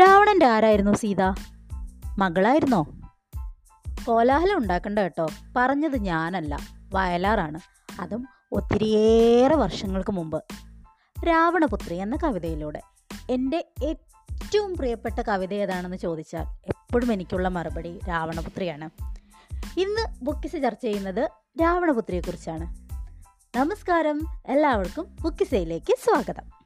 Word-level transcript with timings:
രാവണന്റെ 0.00 0.46
ആരായിരുന്നു 0.46 0.94
സീത? 0.94 1.22
മകളായിരുന്നോ? 2.18 2.86
കോലാഹലം 4.04 4.58
ഉണ്ടാക്കണ്ട 4.58 4.98
കേട്ടോ. 4.98 5.28
പറഞ്ഞത് 5.56 5.96
ഞാനല്ല. 5.96 6.58
വയലാറാണ്. 6.94 7.60
അതും 8.00 8.28
ഒത്തിരിയേറെ 8.52 9.54
വർഷങ്ങൾക്ക് 9.54 10.12
മുമ്പ്. 10.12 10.44
രാവണപുത്രി 11.28 11.94
എന്ന 11.94 12.16
കവിതയിലൂടെ. 12.16 12.80
എന്റെ 13.30 13.68
ഏറ്റവും 13.84 14.76
പ്രിയപ്പെട്ട 14.76 15.22
കവിത 15.22 15.54
ഏതാണെന്ന് 15.54 15.96
ചോദിച്ചാൽ 15.96 16.42
എപ്പോഴും 16.42 17.12
എനിക്കുള്ള 17.12 17.48
മറുപടി 17.48 18.00
രാവണപുത്രിയാണ്. 18.08 18.90
ഇന്ന് 19.80 20.24
ബുക്കിസ് 20.24 20.62
ചർച്ച 20.62 20.82
ചെയ്യുന്നത് 20.82 21.30
രാവണപുത്രിയെക്കുറിച്ചാണ്. 21.62 22.76
നമസ്കാരം. 23.58 24.26
എല്ലാവർക്കും 24.46 25.16
ബുക്കിസയിലേക്ക് 25.22 25.94
സ്വാഗതം. 26.04 26.63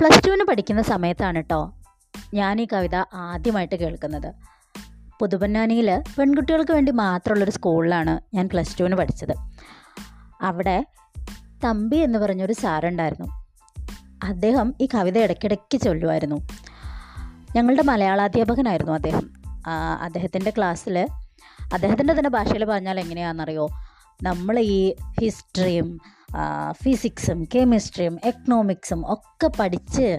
പ്ലസ് 0.00 0.26
ടുവിന് 0.26 0.44
പഠിക്കുന്ന 0.44 0.82
സമയത്താണ് 0.82 1.36
കേട്ടോ 1.36 1.74
ഞാൻ 2.34 2.60
ഈ 2.60 2.66
കവിത 2.72 2.94
ആദ്യമായിട്ട് 3.14 3.74
കേൾക്കുന്നത്. 3.74 4.34
പുതുപന്നാനിയിൽ 5.20 6.02
പെൺകുട്ടികൾക്ക് 6.18 6.72
വേണ്ടി 6.72 6.92
മാത്രമുള്ളൊരു 6.92 7.50
സ്കൂളിലാണ് 7.50 8.20
ഞാൻ 8.34 8.48
പ്ലസ് 8.48 8.80
ടുവിന് 8.80 8.96
പഠിച്ചത്. 8.96 9.34
അവിടെ 10.40 10.86
തമ്പി 11.64 11.96
എന്ന് 11.96 12.18
പറഞ്ഞൊരു 12.18 12.52
സാറുണ്ടായിരുന്നു. 12.52 13.46
അദ്ദേഹം 14.22 14.74
ഈ 14.80 14.88
കവിത 14.94 15.18
ഇടയ്ക്കിടയ്ക്ക് 15.18 15.80
ചൊല്ലുമായിരുന്നു 15.80 16.48
ഞങ്ങളുടെ 17.56 17.82
മലയാളാധ്യാപകനായിരുന്നു 17.82 18.92
അദ്ദേഹം. 18.92 19.30
അദ്ദേഹത്തിന്റെ 20.00 20.50
ക്ലാസ്സിൽ 20.50 21.08
അദ്ദേഹത്തിന്റെ 21.72 22.12
തന്നെ 22.12 22.30
ഭാഷയിൽ 22.30 22.64
പറഞ്ഞാൽ 22.64 23.00
എങ്ങനെയാണെന്നറിയോ? 23.00 23.68
നമ്മൾ 24.22 24.58
ഈ 24.58 24.94
ഹിസ്റ്ററിയും 25.20 26.00
ഫിസിക്സും 26.72 27.48
കെമിസ്ട്രിയും 27.54 28.18
എക്കണോമിക്സും 28.24 29.12
ഒക്കെ 29.12 29.50
പഠിച്ച് 29.58 30.18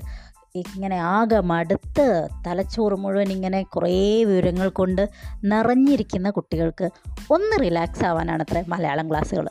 ഇങ്ങനെ 0.56 0.98
ആകെ 1.00 1.40
മടുത്ത് 1.40 2.28
തലച്ചോറ് 2.48 2.94
മുഴുവൻ 2.94 3.32
ഇങ്ങനെ 3.32 3.64
കുറേ 3.64 4.24
വിവരങ്ങൾ 4.24 4.70
കൊണ്ട് 4.70 5.10
നിറഞ്ഞിരിക്കുന്ന 5.44 6.30
കുട്ടികൾക്ക് 6.30 6.90
ഒന്ന് 7.32 7.64
റിലാക്സ് 7.64 8.06
ആവാനാണ് 8.06 8.44
അത്ര 8.44 8.64
മലയാളം 8.68 9.10
ക്ലാസ്സുകൾ 9.10 9.48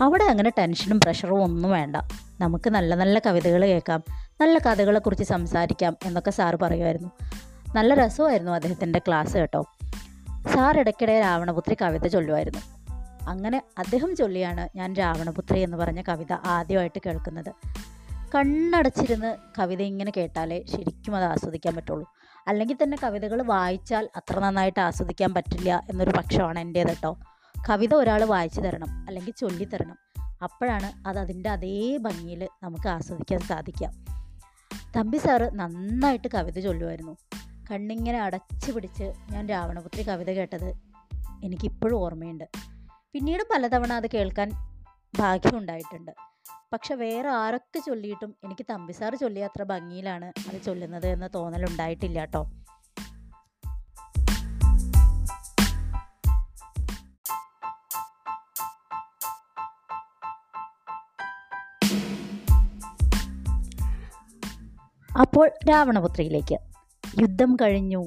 അവിടെ 0.00 0.24
അങ്ങനെ 0.24 0.52
ടെൻഷനും 0.58 1.00
പ്രഷറും 1.00 1.42
ഒന്നും 1.42 1.70
വേണ്ട. 1.70 1.96
നമുക്ക് 2.40 2.70
നല്ല 2.70 2.94
നല്ല 2.94 3.18
കവിതകൾ 3.18 3.66
കേൾക്കാം 3.66 4.04
നല്ല 4.40 4.58
കഥകളെക്കുറിച്ച് 4.58 5.24
സംസാരിക്കാം 5.24 5.96
എന്നൊക്കെ 6.04 6.30
സാറ് 6.30 6.54
പറയുമായിരുന്നു 6.54 7.08
നല്ല 7.74 7.94
രസമായിരുന്നു 7.94 8.52
അദ്ദേഹത്തിന്റെ 8.52 8.98
ക്ലാസ് 8.98 9.36
കേട്ടോ. 9.36 9.62
സാർ 10.54 10.78
ഇടയ്ക്കിടെ 10.78 11.20
രാവണപുത്രി 11.20 11.76
കവിത 11.82 12.06
ചൊല്ലുമായിരുന്നു 12.06 12.77
അങ്ങനെ 13.28 13.62
അദ്ദേഹം 13.78 14.16
ചൊല്ലിയാണ് 14.16 14.68
ഞാൻ 14.76 14.94
രാവണപുത്രി 14.94 15.58
എന്ന് 15.58 15.76
പറഞ്ഞ 15.76 16.02
കവിത 16.02 16.32
ആദ്യമായിട്ട് 16.32 17.00
കേൾക്കുന്നത്. 17.06 17.54
കണ്ണടച്ചിരുന്ന് 18.34 19.36
കവിത 19.58 19.82
ഇങ്ങനെ 19.82 20.12
കേട്ടാലേ 20.16 20.64
ശരിക്കും 20.66 21.16
അത് 21.16 21.24
ആസ്വദിക്കാൻ 21.24 21.76
പറ്റുള്ളൂ. 21.76 22.12
അല്ലെങ്കിൽ 22.48 22.76
തന്നെ 22.82 22.98
കവിതകൾ 23.02 23.42
വായിച്ചാൽ 23.42 24.08
അത്ര 24.16 24.38
നന്നായിട്ട് 24.38 24.80
ആസ്വദിക്കാൻ 24.80 25.34
പറ്റില്ല 25.34 25.86
എന്നൊരു 25.90 26.10
പക്ഷമാണ് 26.10 26.58
എന്റെ 26.58 26.84
കേട്ടോ 26.84 27.18
കവിത 27.68 27.94
ഒരാൾ 27.94 28.24
വായിച്ചു 28.24 28.60
തരണം 28.60 29.04
അല്ലെങ്കിൽ 29.06 29.32
ചൊല്ലിത്തരണം 29.32 29.96
അപ്പോഴാണ് 30.42 31.08
അത് 31.08 31.18
അതിന്റെ 31.18 31.50
അതേ 31.50 31.96
ഭംഗിയിൽ 31.96 32.48
നമുക്ക് 32.62 32.88
ആസ്വദിക്കാൻ 32.88 33.40
സാധിക്കുക. 33.40 33.90
തമ്പി 34.96 35.16
സാറ് 35.16 35.50
നന്നായിട്ട് 35.54 36.28
കവിത 36.34 36.60
ചൊല്ലുമായിരുന്നു. 36.60 37.16
കണ്ണിങ്ങനെ 37.70 38.20
അടച്ചു 38.20 38.72
പിടിച്ച് 38.72 39.12
ഞാൻ 39.30 39.48
രാവണപുത്രി 39.48 40.02
കവിത 40.02 40.30
കേട്ടത് 40.30 40.74
എനിക്കിപ്പോഴും 41.44 41.96
ഓർമ്മയുണ്ട്. 41.96 42.67
പിന്നീട് 43.14 43.42
പലതവണ 43.50 43.92
അത് 43.92 44.06
കേൾക്കാൻ 44.14 44.48
ഭാഗ്യമുണ്ടായിട്ടുണ്ട് 45.14 46.12
പക്ഷെ 46.72 46.94
വേറെ 46.94 47.28
ആരൊക്കെ 47.28 47.78
ചൊല്ലിയിട്ടും 47.78 48.36
എനിക്ക് 48.44 48.64
തമ്പിസാർ 48.70 49.14
ചൊല്ലിയ 49.14 49.44
അത്ര 49.44 49.62
ഭംഗിയിലാണ് 49.62 50.32
അത് 50.48 50.58
ചൊല്ലുന്നത് 50.66 51.06
എന്ന് 51.06 51.28
തോന്നലുണ്ടായിട്ടില്ല 51.34 52.18
കേട്ടോ. 52.20 52.42
അപ്പോൾ 65.10 65.50
രാവണപുത്രിയിലേക്ക്. 65.70 66.58
യുദ്ധം 67.20 67.56
കഴിഞ്ഞു. 67.56 68.02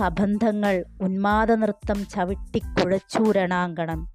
കബന്ധങ്ങൾ 0.00 0.84
ഉന്മാദ 1.02 1.52
നൃത്തം 1.52 2.06
ചവിട്ടിക്കുഴച്ചൂരണാങ്കണം 2.06 4.12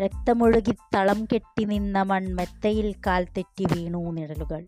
രക്തമൊഴുകി 0.00 0.76
തളം 0.94 1.24
കെട്ടി 1.24 1.64
നിന്ന 1.64 2.02
മൺമെത്തയിൽ 2.02 2.94
കാൽ 3.06 3.24
തെറ്റി 3.24 3.64
വീണു 3.64 3.98
നിഴലുകൾ. 3.98 4.66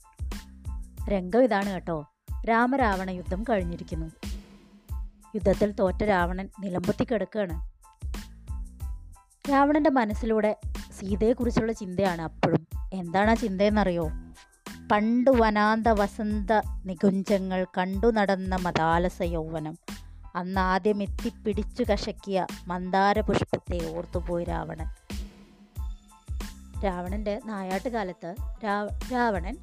രംഗം 1.09 1.45
ഇതാണ് 1.45 1.71
കേട്ടോ. 1.71 2.07
രാമരാവണ 2.49 3.11
യുദ്ധം 3.11 3.43
കഴിഞ്ഞിരിക്കുന്നു. 3.43 4.07
യുദ്ധത്തിൽ 5.35 5.73
തോറ്റ 5.73 6.05
രാവണൻ 6.05 6.49
നിലമ്പത്തി 6.61 7.05
കിടക്കുകയാണ്. 7.05 7.73
രാവണന്റെ 9.51 9.91
മനസ്സിലൂടെ 9.91 10.57
സീതയെക്കുറിച്ചുള്ള 11.01 11.73
ചിന്തയാണ് 11.73 12.23
അപ്പോഴും. 12.23 12.67
എന്താണ് 12.93 13.31
ആ 13.31 13.35
ചിന്തയെന്നറിയോ? 13.35 14.11
പണ്ട് 14.93 15.31
വനാന്ത 15.31 15.89
വസന്ത 15.89 16.61
നികുഞ്ചങ്ങൾ 16.85 17.67
കണ്ടു 17.79 18.07
നടന്ന 18.07 18.57
മതാലസ 18.57 19.23
യൗവനം. 19.23 19.79
അന്നാദ്യം 20.35 21.03
എത്തിപ്പിടിച്ചു 21.03 21.83
കശക്കിയ 21.83 22.47
മന്ദാര 22.67 23.21
പുഷ്പത്തെ 23.21 23.97
ഓർത്തുപോയി 23.97 24.45
രാവണൻ. 24.45 24.87
രാവണന്റെ 26.85 27.41
നായാട്ട് 27.45 27.89
കാലത്ത് 27.89 28.35
രാവണൻ 29.13 29.57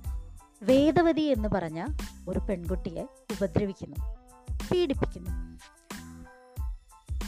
വേദവതി 0.63 1.21
എന്ന് 1.21 1.49
പറഞ്ഞ 1.49 1.85
ഒരു 2.27 2.39
പെൺകുട്ടിയെ 2.39 3.01
ഉപദ്രവിക്കുന്നു 3.03 3.97
പീഡിപ്പിക്കുന്നു. 4.71 5.59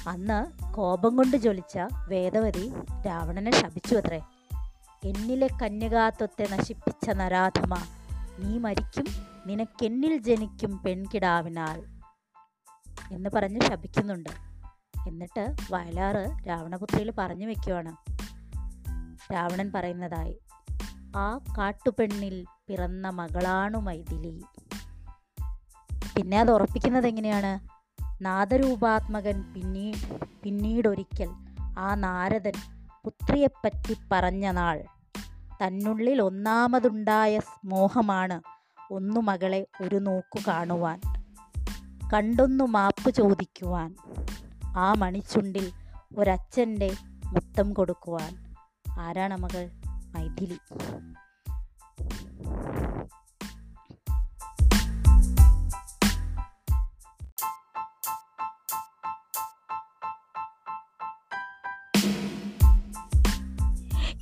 അന്ന് 0.09 0.74
കോപം 0.74 1.16
കൊണ്ട് 1.16 1.38
ജ്വലിച്ച 1.38 1.80
വേദവതി 2.07 2.72
രാവണനെ 3.07 3.51
ശപിച്ചു 3.51 3.96
അത്രേ 3.96 4.22
എന്നിലെ 5.03 5.47
കന്യകാത്വത്തെ 5.62 6.47
നശിപ്പിച്ച 6.51 7.09
നരാധമ 7.09 7.75
നീ 8.40 8.57
മരിക്കും 8.57 9.06
നിനക്കെന്നിൽ 9.46 10.18
ജനിക്കും 10.18 10.78
പെൺകിടാവിനാൽ. 10.78 12.00
എന്ന് 13.11 13.29
പറഞ്ഞ് 13.29 13.61
ശപിക്കുന്നുണ്ട്. 13.61 14.29
എന്നിട്ട് 15.07 15.55
വയലാറ് 15.72 16.47
രാവണപുത്രയിൽ 16.47 17.13
പറഞ്ഞു 17.17 17.45
വെക്കുവാണ്. 17.45 17.95
രാവണൻ 19.33 19.72
പറയുന്നതായി 19.72 20.39
ആ 21.16 21.38
കാട്ടുപെണ്ണിൽ 21.38 22.45
പിറന്ന 22.67 23.09
മകളാണു 23.09 23.77
മൈഥിലി. 23.77 24.41
പിന്നെ 26.16 26.39
അത് 26.39 26.51
ഉറപ്പിക്കുന്നത് 26.51 27.07
എങ്ങനെയാണ്? 27.07 27.81
നാദരൂപാത്മകൻ 28.23 29.53
പിന്നീ 29.53 29.94
പിന്നീടൊരിക്കൽ 30.44 31.29
ആ 31.79 31.95
നാരദൻ 31.95 32.53
പുത്രിയെപ്പറ്റി 33.05 33.95
പറഞ്ഞ 34.11 34.51
നാൾ. 34.51 34.83
തന്നുള്ളിൽ 35.63 36.21
ഒന്നാമതുണ്ടായ 36.21 37.39
മോഹമാണ് 37.66 38.41
ഒന്നു 38.94 39.21
മകളെ 39.21 39.67
ഒരു 39.81 39.95
നോക്കു 39.95 40.39
കാണുവാൻ. 40.47 41.01
കണ്ടൊന്നു 42.13 42.63
മാപ്പ് 42.63 43.09
ചോദിക്കുവാൻ. 43.09 43.95
ആ 44.66 44.94
മണിച്ചുണ്ടിൽ 44.94 45.72
ഒരച്ഛന്റെ 46.17 46.91
മുത്തം 47.25 47.73
കൊടുക്കുവാൻ. 47.73 48.55
ആരാണ് 48.99 49.38
മകൾ? 49.38 49.69
മൈഥിലി. 49.85 50.57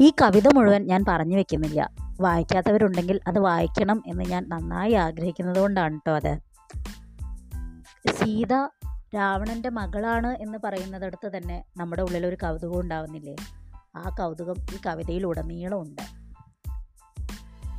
ഈ 0.02 0.14
കവിത 0.22 0.48
മുഴുവൻ 0.48 0.88
ഞാൻ 0.88 1.06
പറഞ്ഞു 1.08 1.38
വെക്കുന്നില്ല. 1.38 1.90
വായിക്കാത്തവരുണ്ടെങ്കിൽ 2.22 3.19
അത് 3.28 3.40
വായിക്കണം 3.40 4.04
എന്ന് 4.08 4.24
ഞാൻ 4.24 4.50
നന്നായി 4.50 4.94
ആഗ്രഹിക്കുന്നത് 4.94 5.60
കൊണ്ടാണ് 5.60 5.94
കേട്ടോ 5.94 6.16
അത്. 6.16 6.50
സീത 8.07 8.54
രാവണന്റെ 9.16 9.69
മകളാണ് 9.69 10.28
എന്ന് 10.28 10.57
പറയുന്നിടത്ത് 10.63 11.38
തന്നെ 11.38 11.63
നമ്മുടെ 11.78 12.01
ഉള്ളിൽ 12.01 12.25
ഒരു 12.25 12.36
കൗതുകം 12.36 12.80
ഉണ്ടാവുന്നില്ലേ? 12.80 13.36
ആ 13.96 14.16
കൗതുകം 14.19 14.56
ഈ 14.74 14.78
കവിതയിൽ 14.86 15.25
ഉടനീളമുണ്ട്. 15.25 16.01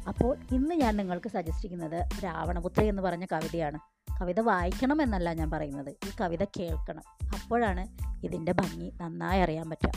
അപ്പോൾ 0.09 0.37
ഇന്ന് 0.53 0.75
ഞാൻ 0.75 0.97
നിങ്ങൾക്ക് 0.97 1.29
സജസ്റ്റ് 1.29 1.63
ചെയ്യുന്നത് 1.63 2.25
രാവണപുത്രി 2.25 2.87
എന്ന് 2.87 3.03
പറഞ്ഞ 3.03 3.25
കവിതയാണ്. 3.33 3.79
കവിത 4.21 4.41
വായിക്കണം 4.41 5.03
എന്നല്ല 5.03 5.33
ഞാൻ 5.33 5.51
പറയുന്നത്. 5.51 5.89
ഈ 5.89 6.11
കവിത 6.21 6.45
കേൾക്കണം. 6.45 7.03
അപ്പോഴാണ് 7.25 7.89
ഇതിന്റെ 8.27 8.53
ഭംഗി 8.53 8.93
നന്നായി 9.01 9.41
അറിയാൻ 9.41 9.71
പറ്റുക. 9.71 9.93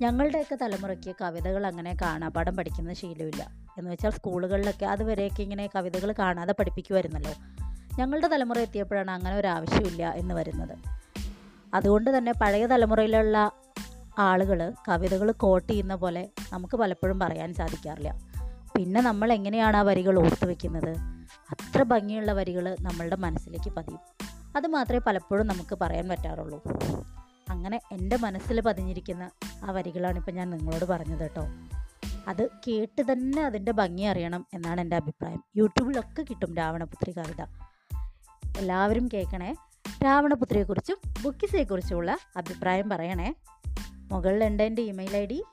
ഞങ്ങളുടെയൊക്കെ 0.00 0.58
തലമുറയ്ക്ക് 0.62 1.14
കവിതകൾ 1.20 1.66
അങ്ങനെ 1.66 1.96
കാണാപാഠം 2.02 2.56
പഠിക്കുന്ന 2.56 2.92
ശീലമില്ല. 2.92 3.50
എന്ന് 3.78 3.90
വെച്ചാൽ 3.90 4.10
സ്കൂളുകളിലൊക്കെ 4.10 4.86
അതുവരെയൊക്കെ 4.86 5.42
ഇങ്ങനെ 5.42 5.70
കവിതകൾ 5.76 6.14
കാണാതെ 6.18 6.54
പഠിപ്പിക്കുമായിരുന്നല്ലോ. 6.58 7.32
ഞങ്ങളുടെ 7.98 8.28
തലമുറ 8.28 8.58
എത്തിയപ്പോഴാണ് 8.58 9.10
അങ്ങനെ 9.10 9.36
ഒരു 9.36 9.48
ആവശ്യമില്ല 9.48 10.10
എന്ന് 10.10 10.34
വരുന്നത്. 10.34 10.78
അതുകൊണ്ട് 11.74 12.18
തന്നെ 12.18 12.32
പഴയ 12.32 12.66
തലമുറയിലുള്ള 12.66 13.52
ആളുകൾ 14.18 14.72
കവിതകൾ 14.88 15.32
കോട്ട് 15.32 15.72
ചെയ്യുന്ന 15.72 15.94
പോലെ 15.94 16.28
നമുക്ക് 16.52 16.76
പലപ്പോഴും 16.76 17.18
പറയാൻ 17.18 17.54
സാധിക്കാറില്ല. 17.54 18.28
പിന്നെ 18.76 19.00
നമ്മൾ 19.00 19.32
എങ്ങനെയാണ് 19.32 19.76
ആ 19.76 19.82
വരികൾ 19.82 20.18
ഓർത്തു 20.18 20.46
വെക്കുന്നത്? 20.46 20.96
അത്ര 21.50 21.82
ഭംഗിയുള്ള 21.82 22.32
വരികൾ 22.32 22.76
നമ്മളുടെ 22.80 23.16
മനസ്സിലേക്ക് 23.16 23.70
പതിയും. 23.70 24.00
അത് 24.56 24.66
മാത്രമേ 24.66 25.00
പലപ്പോഴും 25.06 25.46
നമുക്ക് 25.46 25.78
പറയാൻ 25.80 26.08
പറ്റാറുള്ളൂ. 26.08 26.62
അങ്ങനെ 27.48 27.80
എന്റെ 27.92 28.16
മനസ്സിൽ 28.16 28.60
പതിഞ്ഞിരിക്കുന്ന 28.60 29.30
ആ 29.64 29.70
വരികളാണ് 29.70 30.18
ഇപ്പം 30.18 30.34
ഞാൻ 30.34 30.50
നിങ്ങളോട് 30.50 30.84
പറഞ്ഞത് 30.84 31.18
കേട്ടോ. 31.18 31.46
അത് 32.28 32.48
കേട്ട് 32.68 33.12
തന്നെ 33.12 33.42
അതിന്റെ 33.42 33.72
ഭംഗി 33.72 34.02
അറിയണം 34.02 34.46
എന്നാണ് 34.54 34.80
എന്റെ 34.80 34.96
അഭിപ്രായം. 34.96 35.44
യൂട്യൂബിലൊക്കെ 35.56 36.22
കിട്ടും 36.22 36.56
രാവണപുത്രി 36.56 37.12
കവിത. 37.12 37.57
എല്ലാവരും 38.58 39.08
കേൾക്കണേ. 39.14 39.54
രാവണപുത്രിയെക്കുറിച്ചും 40.04 40.96
ബുക്കിസെക്കുറിച്ചുമുള്ള 41.22 42.18
അഭിപ്രായം 42.36 42.88
പറയണേ. 42.88 43.34
മുകളിലുണ്ട് 44.12 44.62
എന്റെ 44.62 44.82
email 44.82 45.16
I 45.16 45.26
D. 45.26 45.44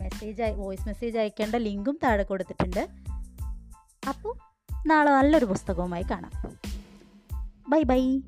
message 0.00 0.42
voice 0.42 0.86
message 0.86 1.18
അയക്കേണ്ട 1.18 1.54
ലിങ്കും 1.54 1.98
താഴെ 2.04 2.22
കൊടുത്തിട്ടുണ്ട്. 2.22 2.88
അപ്പോൾ 4.08 4.34
നാളെ 4.86 5.10
നല്ലൊരു 5.10 5.44
പുസ്തകവുമായി 5.44 6.02
കാണാം. 6.02 6.58
Bye 7.68 7.82
bye. 7.82 8.20